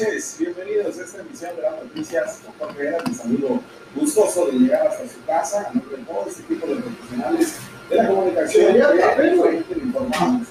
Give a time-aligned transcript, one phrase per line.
[0.00, 2.40] noches, bienvenidos a esta emisión de las noticias.
[2.44, 3.60] Con Jorge Vera, mi saludo
[3.94, 7.54] gustoso de llegar hasta su casa, a nombre de todo este tipo de profesionales
[7.88, 10.48] de la comunicación, que informamos,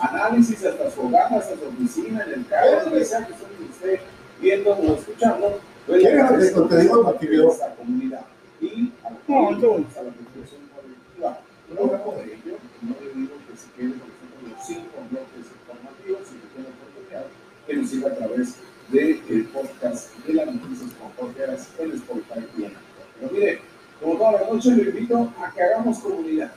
[0.00, 4.00] análisis hasta su hogar, hasta su oficina, en el carro, donde sea que usted
[4.40, 8.26] viendo o escuchando, pues le contenido para esta comunidad
[8.60, 11.38] y a la reflexión colectiva.
[11.72, 16.22] Luego de ello, no le digo que se quede por ejemplo los cinco bloques informativos
[16.30, 17.26] y que tiene oportunidad
[17.66, 18.56] que nos siga a través
[18.90, 22.72] del podcast de las noticias con Jorge Aras en Spotify y en
[23.20, 23.60] Pero mire,
[24.00, 26.52] como toda la noche, le invito a que hagamos comunidad.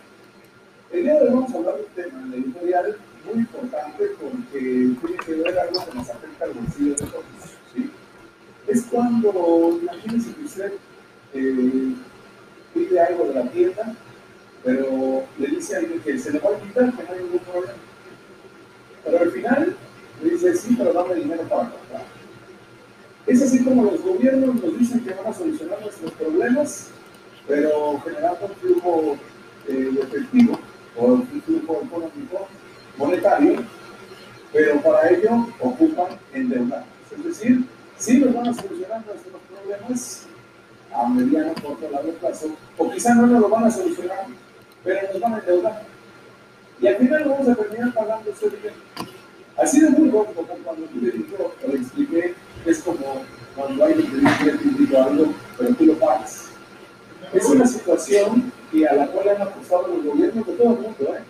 [0.92, 4.60] El día de hoy vamos a hablar de un tema el editorial muy importante porque
[4.60, 7.26] tiene que ver algo que nos afecta al bolsillo de todos.
[7.74, 7.90] ¿sí?
[8.68, 10.74] Es cuando, imagínense que usted
[11.34, 11.96] eh,
[12.74, 13.96] pide algo de la tienda,
[14.64, 17.40] pero le dice a alguien que se le va a quitar, que no hay ningún
[17.40, 17.74] problema.
[19.04, 19.76] Pero al final
[20.24, 22.06] le dice, sí, pero dame dinero para comprar.
[23.26, 26.92] Es así como los gobiernos nos dicen que van a solucionar nuestros problemas,
[27.48, 29.18] pero generando un flujo
[29.68, 30.60] eh, efectivo
[30.98, 32.48] o un flujo económico
[32.98, 33.64] monetario,
[34.52, 36.88] pero para ello ocupan endeudarnos.
[37.16, 37.66] Es decir,
[37.98, 40.28] sí nos van a solucionar nuestros problemas
[40.94, 44.26] a mediano, corto, largo plazo, o quizás no nos lo van a solucionar,
[44.84, 45.84] pero nos van a endeudar.
[46.80, 48.76] Y al final vamos a terminar pagando ese dinero.
[49.58, 52.36] Así de muy como cuando tú le digo, le expliqué,
[52.66, 53.24] es como
[53.56, 56.45] cuando alguien te dice, te algo, pero tú lo pagas.
[57.36, 60.96] Es una situación que a la cual han apostado los gobiernos de todo el mundo.
[61.02, 61.22] ¿eh?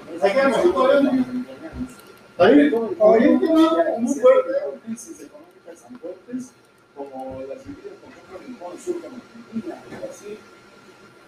[4.00, 4.52] muy fuerte.
[4.86, 6.52] crisis económicas tan fuertes
[6.96, 10.38] como las vividas, por ejemplo, en el Cono Sur con Argentina, Brasil,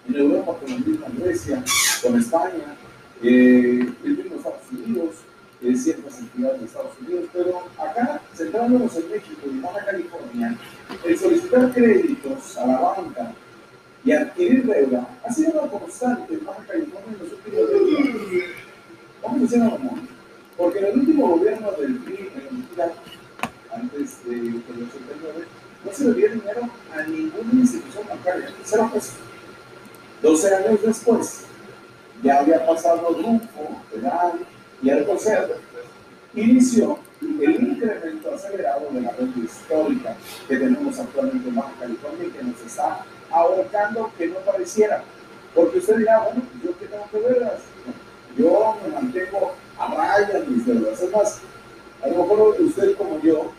[0.08, 1.64] en Europa con la misma Grecia,
[2.04, 2.76] con España,
[3.24, 5.16] eh, el mismo Estados Unidos,
[5.64, 10.56] eh, ciertas entidades de Estados Unidos, pero acá, centrándonos en México y Baja California,
[11.04, 13.34] el solicitar créditos a la banca
[14.08, 18.44] y adquirir deuda ha sido una constante en Baja California en los últimos años.
[19.22, 20.08] Vamos a decir
[20.56, 22.92] porque en el último gobierno del PRI, en el
[23.70, 25.46] antes de, de los 79,
[25.84, 29.16] no se le dio dinero a ninguna institución bancaria, cero pesos.
[30.22, 31.42] 12 años después,
[32.24, 34.40] ya había pasado Grupo, Federal
[34.82, 35.58] y Alcocer,
[36.34, 40.16] inició el incremento acelerado de la red histórica
[40.48, 43.06] que tenemos actualmente en Baja California y que nos está
[43.40, 45.04] ahorcando que no pareciera.
[45.54, 47.52] Porque usted dirá, bueno, pues yo qué tengo que ver,
[48.38, 51.02] yo me mantengo a raya mis deudas.
[51.02, 51.42] Es más,
[52.04, 53.52] a lo mejor usted como yo,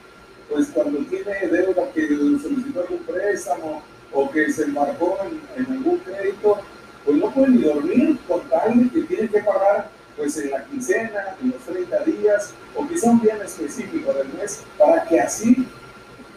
[0.51, 5.99] pues cuando tiene deuda que solicitó algún préstamo o que se embarcó en, en algún
[5.99, 6.59] crédito,
[7.05, 11.37] pues no puede ni dormir con tal que tiene que pagar pues en la quincena,
[11.41, 15.69] en los 30 días, o quizá un día específico del mes, para que así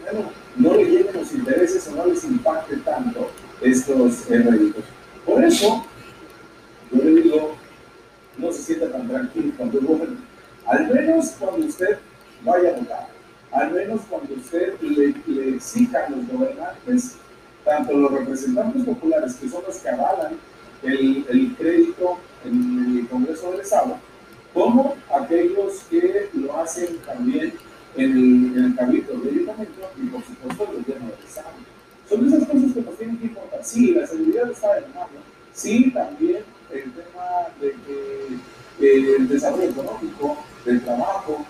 [0.02, 3.30] bueno, no le lleguen los intereses o no les impacte tanto
[3.60, 4.84] estos réditos.
[5.24, 5.84] Por eso,
[6.90, 7.56] yo le digo,
[8.38, 10.16] no se sienta tan tranquilo cuando bueno,
[10.66, 11.98] al menos cuando usted
[12.44, 13.08] vaya a votar,
[13.52, 17.16] al menos cuando usted le, le exija a los gobernantes,
[17.64, 20.36] tanto los representantes populares, que son los que avalan
[20.82, 23.96] el, el crédito en el Congreso del Estado,
[24.52, 27.54] como aquellos que lo hacen también
[27.96, 29.12] en el, en el Ayuntamiento
[29.96, 31.48] y por supuesto el gobierno del Estado.
[32.08, 33.60] Son esas cosas que nos tienen que importar.
[33.64, 35.20] Sí, la seguridad está en mano.
[35.52, 41.44] Sí, también el tema de que el desarrollo económico, del trabajo,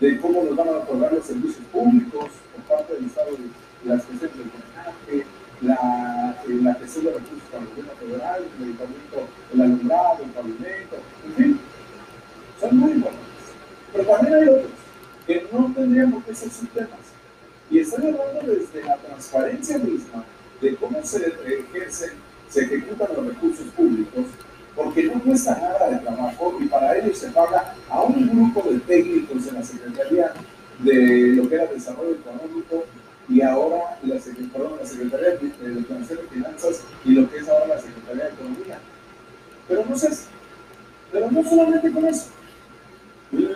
[0.00, 4.04] de cómo nos van a otorgar los servicios públicos por parte del Estado de las
[4.04, 5.26] cuestiones del drenaje,
[5.60, 10.30] la, eh, la gestión de recursos para el gobierno federal, el medicamento, el alumbrado, el
[10.30, 10.96] pavimento,
[11.26, 11.60] en fin,
[12.60, 13.26] son muy importantes.
[13.92, 14.77] Pero también hay otros
[15.28, 17.06] que no tendríamos que ser temas.
[17.70, 20.24] Y estoy hablando desde la transparencia misma
[20.62, 22.12] de cómo se ejercen,
[22.48, 24.24] se ejecutan los recursos públicos,
[24.74, 28.78] porque no cuesta nada de trabajo y para ello se paga a un grupo de
[28.80, 30.32] técnicos en la Secretaría
[30.78, 32.84] de lo que era Desarrollo Económico
[33.28, 34.14] y ahora la,
[34.50, 38.30] perdón, la Secretaría de, de, de Finanzas y lo que es ahora la Secretaría de
[38.30, 38.78] Economía.
[39.68, 40.08] Pero no, sé,
[41.12, 42.28] pero no solamente con eso.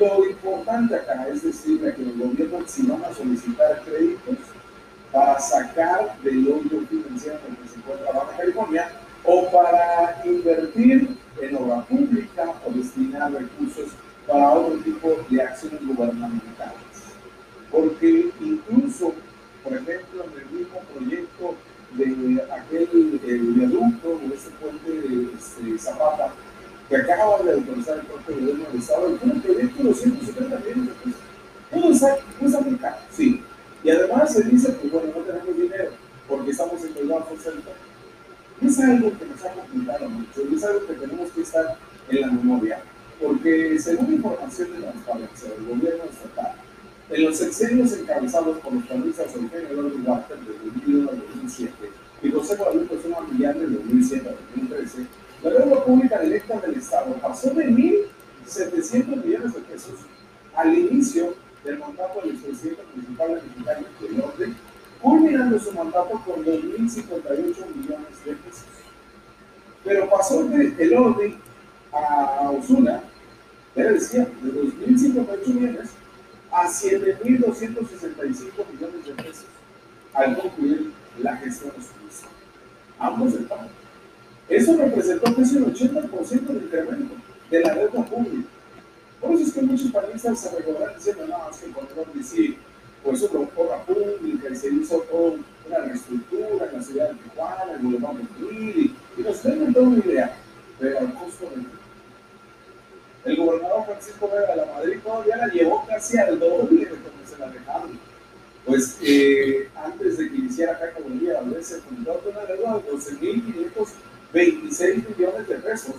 [0.02, 4.36] Lo importante acá es decirle que los gobiernos si van a solicitar créditos
[5.12, 8.90] para sacar del hoyo financiero en el que se encuentra Baja California
[9.22, 13.92] o para invertir en obra pública o destinar recursos
[14.26, 16.74] para otro tipo de acciones gubernamentales.
[17.70, 19.14] Porque incluso
[19.62, 21.54] por ejemplo, en el mismo proyecto
[21.92, 23.20] de aquel
[23.54, 26.32] viaducto de ese puente este, Zapata,
[26.88, 30.86] que acaba de autorizar el propio gobierno del Estado, el un proyecto de 270 millones
[30.86, 31.20] de pesos.
[31.70, 33.42] Todo está justamente histórica, sí.
[33.82, 35.90] Y además se dice, que bueno, no tenemos dinero
[36.28, 37.72] porque estamos endeudados centro.
[38.60, 41.76] Es algo que nos ha complicado mucho y es algo que tenemos que estar
[42.08, 42.82] en la memoria,
[43.20, 46.54] porque según información de transparencia del gobierno estatal,
[47.10, 51.72] en los sexenios encabezados por los panistas Eugenio Eduardo Walter de 2001 a 2007
[52.22, 55.06] y José Guadalupe Zuma Millán de 2007 a 2013,
[55.42, 60.00] la deuda pública directa del Estado pasó de 1.700 millones de pesos
[60.54, 61.34] al inicio
[61.64, 64.52] del mandato del expresidente municipal mexicano del norte,
[65.00, 68.64] culminando su mandato con 2.058 millones de pesos.
[69.84, 71.36] Pero pasó de el orden
[71.92, 73.02] a Osuna,
[73.74, 75.90] ya decía, de 2.058 millones
[76.52, 79.46] a 7.265 millones de pesos
[80.14, 81.92] al concluir la gestión de su.
[82.98, 83.81] Ambos pago.
[84.48, 87.14] Eso representó casi el 80% del incremento
[87.50, 88.48] de la deuda pública.
[89.20, 92.58] Por eso es que muchos panistas se recordarán diciendo, no, es que el gobernador decir,
[93.04, 93.48] pues eso
[94.24, 95.32] y se hizo toda
[95.66, 100.04] una reestructura en la ciudad de Tijuana, en Boulevard de y nos venden toda una
[100.04, 100.36] idea,
[100.78, 101.62] pero al costo de
[103.24, 107.24] el gobernador Francisco Vega de la Madrid todavía la llevó casi al doble de como
[107.24, 107.98] se la dejaron.
[108.66, 113.70] Pues eh, antes de que iniciara acá Bolivia, a veces se fundó una deuda de
[114.32, 115.94] 12.526 millones de pesos.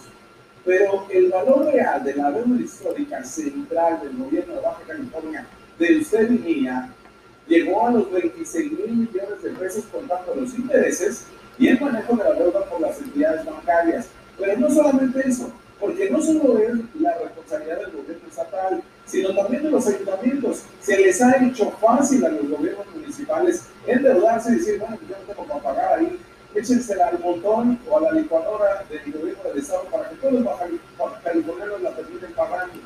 [0.66, 5.46] Pero el valor real de la deuda histórica central del gobierno de Baja California,
[5.78, 6.90] de usted y mía,
[7.48, 11.26] llegó a los 26 mil millones de pesos contando los intereses
[11.58, 14.08] y el manejo de la deuda por las entidades bancarias.
[14.40, 19.64] Pero no solamente eso, porque no solo es la responsabilidad del gobierno estatal, sino también
[19.64, 20.64] de los ayuntamientos.
[20.82, 25.34] Se les ha hecho fácil a los gobiernos municipales endeudarse y decir, bueno, yo no
[25.34, 26.18] tengo para pagar ahí,
[26.64, 31.20] échensela al botón o a la licuadora del gobierno del Estado para que todos los
[31.24, 32.80] californianos la terminen pagando.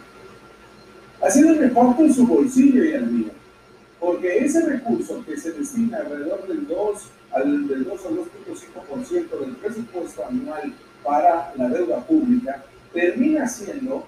[1.22, 3.32] Haciendo un impacto en su bolsillo y al mío.
[4.00, 7.02] Porque ese recurso que se destina alrededor del 2
[7.34, 12.64] al, del 2 al 2.5% del presupuesto anual para la deuda pública,
[12.94, 14.06] termina siendo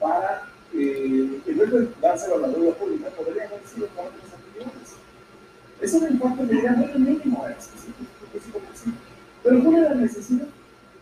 [0.00, 4.54] para, eh, en vez de dárselo a la deuda pública, podría haber sido para los
[4.54, 4.96] millones.
[5.80, 7.44] Eso no importa, diría, no es mínimo
[9.42, 10.46] pero ¿cuál es la necesidad?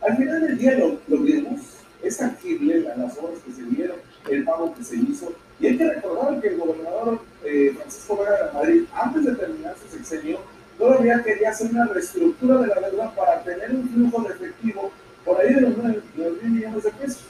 [0.00, 1.60] Al final del día lo, lo vimos,
[2.02, 3.96] es tangible las obras que se dieron,
[4.28, 8.46] el pago que se hizo, y hay que recordar que el gobernador eh, Francisco Vega
[8.46, 10.38] de Madrid, antes de terminar su sexenio,
[10.78, 14.90] todavía quería hacer una reestructura de la deuda para tener un flujo de efectivo
[15.24, 16.02] por ahí de los 9
[16.42, 17.24] mil millones de pesos.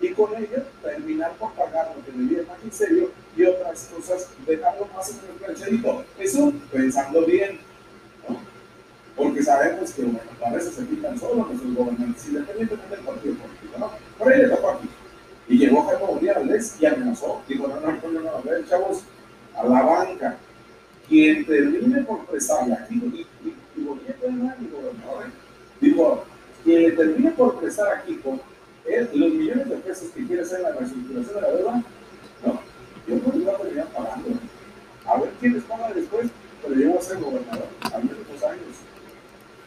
[0.00, 4.88] Y con ello terminar por pagar lo que debía el magisterio y otras cosas, dejando
[4.94, 6.04] más en el plancherito.
[6.18, 7.58] Eso pensando bien,
[8.28, 8.38] ¿no?
[9.16, 13.78] Porque sabemos que, bueno, a veces se quitan solo nuestros gobernantes, independientemente del partido político,
[13.78, 13.90] ¿no?
[14.16, 14.88] Por ahí le tocó aquí.
[15.48, 16.42] Y llegó Jaime Bolívar
[16.80, 17.42] y amenazó.
[17.48, 19.02] Dijo, no, no, no, no, a ver, chavos,
[19.56, 20.36] a la banca.
[21.08, 25.30] Quien termine por prestarle aquí, y, y, y Bolívar no es mi gobernador, ¿eh?
[25.80, 26.24] dijo,
[26.62, 28.40] quien le termine por prestar aquí con
[29.14, 31.84] los millones de pesos que quiere hacer la reestructuración de la deuda,
[32.44, 32.60] no,
[33.08, 34.28] yo no iba a terminar pagando.
[35.06, 36.28] A ver quién les paga después,
[36.62, 38.76] pero yo voy a ser gobernador al menos dos años.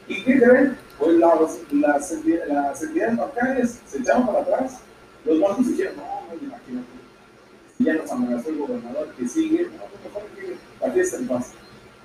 [0.07, 0.77] ¿Y qué creen?
[0.99, 1.39] Pues las,
[1.71, 2.11] las,
[2.47, 4.79] las entidades bancarias se echaron para atrás.
[5.25, 6.87] Los bancos dijeron, no, no, imagínate.
[7.79, 11.51] Ya nos amenazó el gobernador que sigue, no, mejor que la fiesta en paz.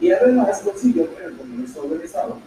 [0.00, 2.38] Y además consiguió que el Congreso del Estado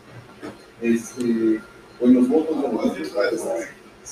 [0.81, 1.59] este,
[1.99, 3.41] con los votos de los diputados,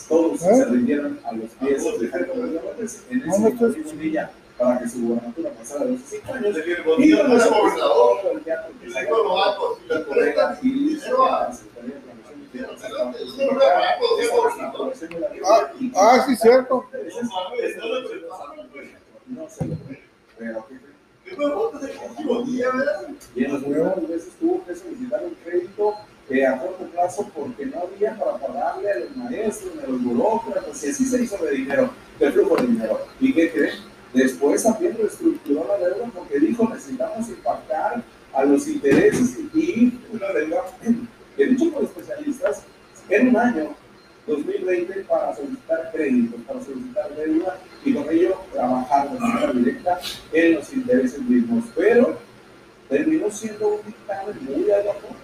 [0.08, 3.74] todos se rindieron a los pies de Jaime López en ese momento
[4.58, 6.58] para que su gubernatura pasara de los cinco años.
[6.98, 8.18] Y no soy gobernador,
[8.82, 9.08] y la
[10.62, 11.08] y de
[15.96, 16.86] Ah, sí, cierto.
[19.28, 19.76] No se lo
[20.38, 20.66] pero
[23.36, 25.96] y en las primeras veces tuvo que solicitar un crédito
[26.30, 30.84] eh, a corto plazo porque no había para pagarle a los maestros, a los burócratas,
[30.84, 33.00] y así se hizo de dinero, de flujo de dinero.
[33.20, 33.76] ¿Y qué creen?
[34.14, 40.00] Después también reestructuró la deuda porque dijo necesitamos impactar a los intereses y
[40.30, 40.64] una deuda
[41.36, 42.64] que dicho por especialistas
[43.10, 43.76] en un año
[44.28, 50.00] 2020 para solicitar créditos, para solicitar deuda y con ello trabajar de manera directa
[50.34, 51.64] en los intereses mismos.
[51.76, 52.18] Pero
[52.90, 55.16] terminó siendo un dictamen muy adecuado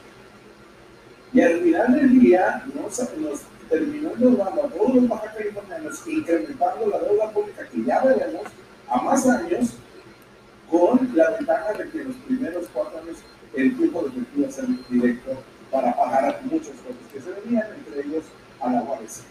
[1.33, 6.87] y al final del día nos, nos terminó endeudando a todos los baja californianos, incrementando
[6.87, 8.43] la deuda pública que ya veremos
[8.87, 9.73] a más años,
[10.69, 13.17] con la ventaja de que los primeros cuatro años
[13.55, 18.25] el flujo de efectivo sea directo para pagar muchos costos que se venían, entre ellos
[18.59, 19.23] a la UABC.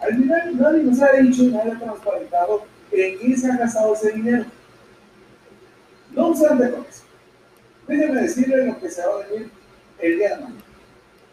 [0.00, 4.12] Al final nadie nos ha dicho, nadie ha transparentado en qué se ha gastado ese
[4.12, 4.44] dinero.
[6.12, 7.04] No se ande con eso.
[7.88, 9.50] Déjenme decirle lo que se va a venir
[9.98, 10.64] el día de mañana.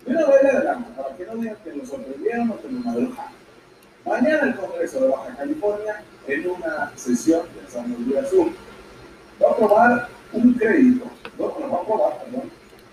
[0.05, 2.85] De una vez de la para que no digan que nos sorprendieron o que nos
[2.85, 3.41] madrugaron.
[4.05, 8.49] Mañana el Congreso de Baja California, en una sesión de San Luis Sur,
[9.41, 11.05] va a aprobar un crédito,
[11.71, 12.49] no, a aprobar, perdón,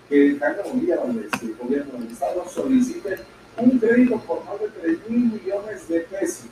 [0.07, 3.17] que Jaime Bonilla Valdés, el gobierno del Estado, solicite
[3.57, 6.47] un crédito por más de 3 mil millones de pesos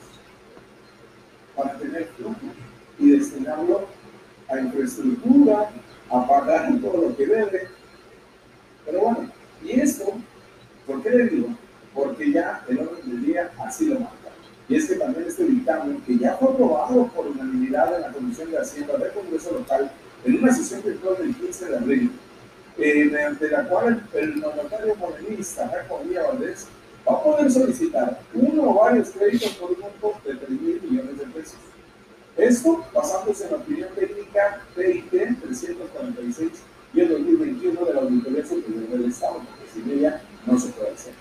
[1.56, 2.36] para tener flujo
[2.98, 3.86] y destinarlo
[4.48, 5.70] a infraestructura,
[6.10, 7.68] a pagar todo lo que debe.
[8.84, 9.30] Pero bueno,
[9.62, 10.04] y esto,
[10.86, 11.48] ¿por qué le digo?
[11.94, 14.28] Porque ya el orden del día así lo marca.
[14.68, 18.50] Y es que también este dictamen, que ya fue aprobado por unanimidad en la Comisión
[18.50, 19.90] de Hacienda del Congreso Local,
[20.24, 22.10] en una sesión virtual del 15 de abril,
[22.78, 26.66] eh, mediante la cual el, el mandatario morenista, Jacob Valdés,
[27.06, 31.18] va a poder solicitar uno o varios créditos por un monto de 3 mil millones
[31.18, 31.58] de pesos.
[32.36, 36.50] Esto basándose en la opinión técnica PIT 346
[36.94, 40.92] y el 2021 de la Auditoría Superior del Estado, porque sin ella no se puede
[40.92, 41.12] hacer.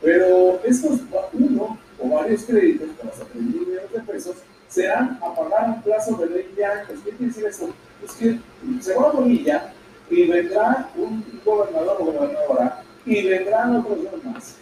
[0.00, 1.00] Pero estos
[1.32, 4.36] uno o varios créditos por hasta 3 mil millones de pesos
[4.68, 6.88] serán a pagar un plazo de 20 años.
[7.04, 7.68] ¿Qué quiere decir eso?
[8.04, 8.38] Es que
[8.80, 9.72] se va a Bonilla
[10.10, 14.56] y vendrá un gobernador o gobernadora y vendrán otros dos más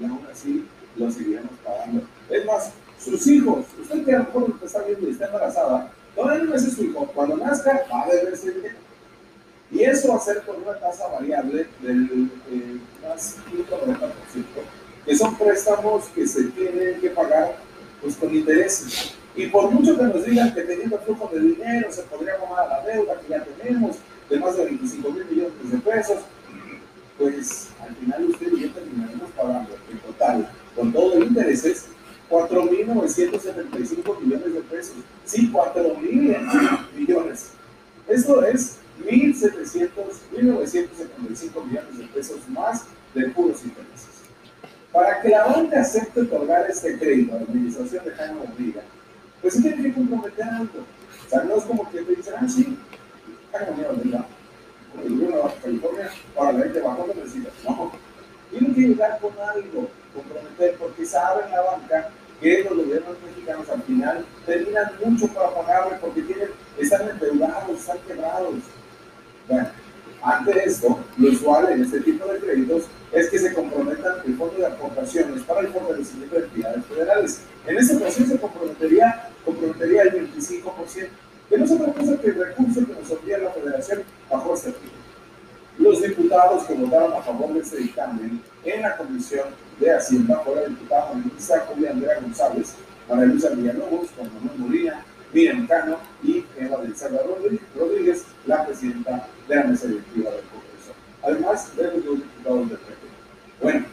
[0.00, 2.02] y aún así lo seguiremos pagando.
[2.28, 6.72] Es más, sus hijos, usted que a lo está viendo y está embarazada, no es
[6.74, 8.76] su hijo, cuando nazca va a deber ser dinero.
[9.70, 14.12] Y eso va a ser con una tasa variable del eh, más 190%,
[15.04, 17.56] que son préstamos que se tienen que pagar
[18.00, 19.14] pues, con intereses.
[19.38, 22.82] Y por mucho que nos digan que teniendo flujo de dinero se podría tomar la
[22.82, 26.18] deuda que ya tenemos de más de 25 mil millones de pesos,
[27.16, 31.86] pues al final usted y yo terminaremos pagando en total, con todo el intereses,
[32.28, 34.96] 4.975 millones de pesos.
[35.24, 37.50] Sí, 4.000 millones.
[38.08, 39.90] Esto es 1.700,
[40.32, 44.08] 1.975 millones de pesos más de puros intereses.
[44.92, 48.82] Para que la banca acepte otorgar este crédito a la administración de Jaime Bonilla,
[49.42, 50.80] pues sí tiene que comprometer algo.
[51.26, 52.78] O sea, no es como que te dicen, ah, sí,
[53.52, 54.26] Jaime Bonilla,
[55.04, 57.50] el gobierno de Baja California, para la gente bajó necesita.
[57.64, 57.92] No,
[58.50, 63.82] tienen que llegar con algo, comprometer, porque saben la banca que los gobiernos mexicanos al
[63.82, 68.54] final terminan mucho para pagarle porque tienen, están endeudados, están quebrados.
[69.48, 69.68] Bueno,
[70.22, 74.56] ante esto, lo usual en este tipo de créditos es que se comprometan el fondo
[74.56, 77.40] de aportaciones para el fortalecimiento de entidades federales.
[77.66, 81.08] En esta ocasión se comprometería, comprometería el 25%,
[81.48, 84.72] que no es otra cosa que el recurso que nos envía la federación bajo este
[84.72, 84.92] tipo.
[85.78, 89.46] Los diputados que votaron a favor de este dictamen en la Comisión
[89.78, 92.74] de Hacienda fueron el diputado Melissa Julia Andrea González,
[93.08, 97.40] María Luisa Villalobos, Juan Manuel Molina, Miriam Cano y Eva del Salvador
[97.76, 100.92] Rodríguez, la presidenta de la mesa directiva del Congreso.
[101.22, 103.06] Además de los dos diputados del PP.
[103.62, 103.86] Bueno,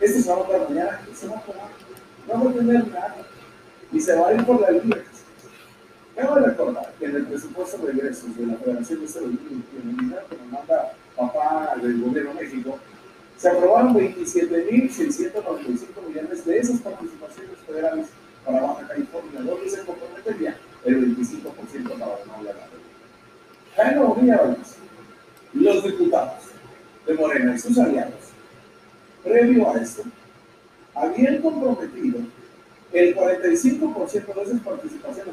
[0.00, 1.70] este se va a mañana y se va a tomar.
[2.28, 3.16] No va a tener nada.
[3.92, 5.04] Y se va a ir por la libre.
[6.16, 9.54] Cabe recordar que en el presupuesto de ingresos de la Federación de Salud que
[9.84, 9.96] nos
[10.50, 12.78] manda papá del Gobierno de México,
[13.36, 18.06] se aprobaron 27.695 millones de esas participaciones federales
[18.46, 20.56] para Baja California, donde se comprometería
[20.86, 22.54] el 25% para la.
[23.76, 24.56] Jaime Bonilla
[25.52, 26.44] los diputados
[27.06, 28.14] de Morena y sus aliados,
[29.22, 30.02] previo a esto,
[30.94, 32.20] habían comprometido
[32.92, 35.25] el 45% de esas participaciones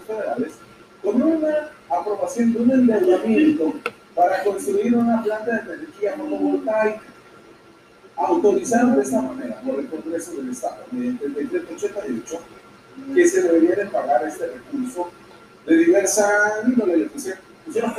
[2.36, 3.74] de un endeudamiento
[4.16, 7.02] para construir una planta de energía fotovoltaica.
[8.16, 12.40] Autorizaron de esta manera por el Congreso del Estado, mediante el decreto 88,
[13.14, 15.12] que se debería pagar este recurso
[15.66, 16.28] de diversa
[16.66, 16.98] índole.
[16.98, 17.94] Le pusieron, pusieron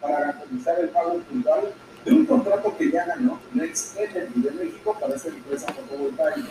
[0.00, 1.72] para garantizar el pago puntual
[2.04, 6.48] de un contrato que ya ganó Next Energy de México para esta empresa fotovoltaica,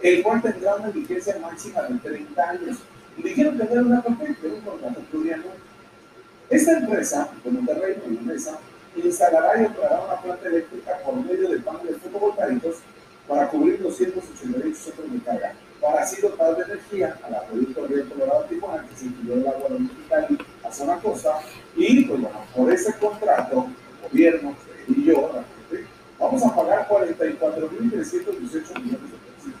[0.00, 2.78] el cual tendrá una vigencia máxima de 30 años.
[3.16, 5.69] Dijeron tener una patente, un contrato plurianual.
[6.50, 8.58] Esta empresa, de Monterrey, mesa,
[8.96, 12.78] instalará y operará una planta eléctrica por medio de paneles fotovoltaicos
[13.28, 18.08] para cubrir 288 centros de carga, para así dotar de energía a la Producto Río
[18.08, 21.38] Colorado Tijuana, que se incluyó el agua de a zona costa,
[21.76, 23.68] y pues bueno, por ese contrato,
[24.02, 24.56] el gobierno
[24.88, 25.30] y yo,
[26.18, 29.54] vamos a pagar 44.318 millones de pesos.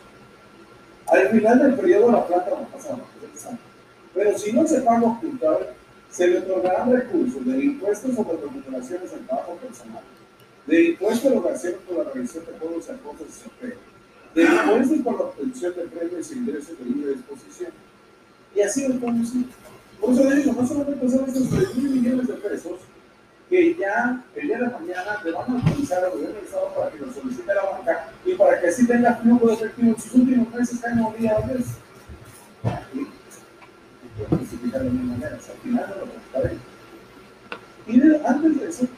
[1.06, 2.96] Al final del periodo la planta va a pasar,
[4.12, 5.78] pero si no se paga ocultar
[6.10, 10.02] se le otorgarán recursos de impuestos sobre remuneraciones al trabajo personal,
[10.66, 13.78] de impuestos de obligación por la revisión de juegos y cosas de desempleo,
[14.34, 17.72] de impuestos por la obtención de premios e ingresos de libre disposición.
[18.54, 19.46] Y así lo ir.
[20.00, 22.80] Por eso le digo, no solamente son esos 3 mil millones de pesos
[23.48, 26.90] que ya el día de mañana le van a utilizar al gobierno del Estado para
[26.90, 30.14] que lo solicite la banca y para que así tenga flujo de efectivo en sus
[30.14, 31.66] últimos meses han movido a veces.
[34.70, 36.56] Justificar de mil maneras, al final no lo trataré.
[37.86, 38.88] Y de, antes de eso,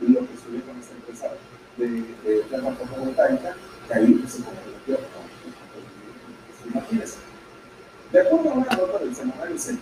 [0.00, 1.30] me lo que estudié con esta empresa
[1.76, 3.54] de, de fotovoltaica,
[3.86, 4.98] que ahí se comprometió
[6.72, 7.16] Imagínense.
[8.12, 9.78] De acuerdo a una nota del semanario Z,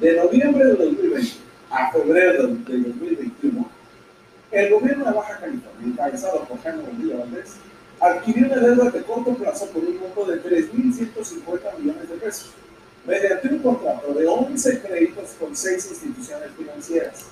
[0.00, 1.32] de noviembre de 2020
[1.70, 3.70] a febrero de 2021,
[4.52, 7.56] el gobierno de Baja California, encabezado por Jaime Bonilla Valdés,
[8.00, 12.54] adquirió una deuda de corto plazo por un monto de 3.150 millones de pesos,
[13.06, 17.24] mediante un contrato de 11 créditos con 6 instituciones financieras.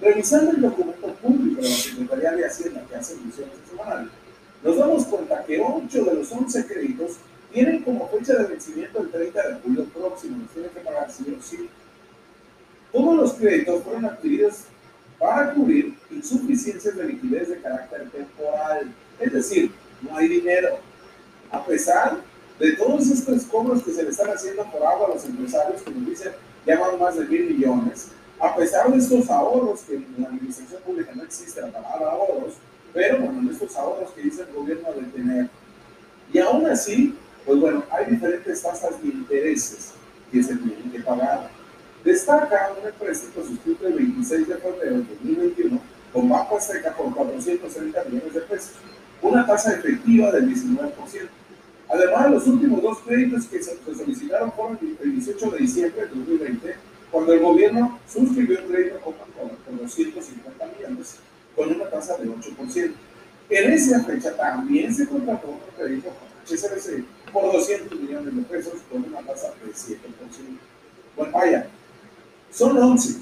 [0.00, 4.10] Revisando el documento público de la Secretaría de Hacienda que hace emisiones semanales,
[4.62, 7.12] nos damos cuenta que 8 de los 11 créditos
[7.52, 11.36] tienen como fecha de vencimiento el 30 de julio próximo, los tienen que pagar sí
[11.36, 11.68] o sí.
[12.92, 14.64] Todos los créditos fueron adquiridos
[15.18, 20.78] para cubrir insuficiencias de liquidez de carácter temporal, es decir, no hay dinero.
[21.50, 22.18] A pesar
[22.60, 25.90] de todos estos cobros que se le están haciendo por agua a los empresarios, que
[25.90, 26.32] nos dicen
[26.66, 31.12] llaman más de mil millones, a pesar de estos ahorros que en la administración pública
[31.14, 32.54] no existe la palabra ahorros,
[32.92, 35.48] pero bueno, estos ahorros que dice el gobierno de tener.
[36.32, 39.92] Y aún así, pues bueno, hay diferentes tasas de intereses
[40.30, 41.50] que se tienen que pagar.
[42.04, 45.80] Destaca un empréstito suscrito el 26 de febrero de 2021
[46.12, 48.72] con Banco Azteca por 430 millones de pesos,
[49.22, 51.39] una tasa efectiva del 19%.
[51.92, 56.76] Además, los últimos dos créditos que se solicitaron fueron el 18 de diciembre de 2020,
[57.10, 61.16] cuando el gobierno suscribió un crédito con por 250 millones
[61.56, 62.92] con una tasa de 8%.
[63.50, 68.74] En esa fecha también se contrató un crédito con HSBC por 200 millones de pesos
[68.90, 69.96] con una tasa de 7%.
[71.16, 71.66] Bueno, vaya,
[72.52, 73.18] son 11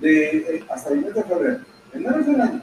[0.00, 1.60] de, eh, hasta el mes de febrero,
[1.94, 2.62] en menos de un año.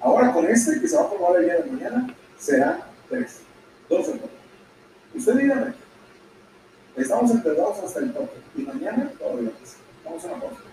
[0.00, 3.40] Ahora con este que se va a aprobar el día de mañana, serán 3,
[3.88, 4.37] 12 total.
[5.18, 5.74] Usted dígame,
[6.96, 9.76] estamos enterrados hasta el tope y mañana todavía más.
[10.04, 10.67] Vamos a una cosa.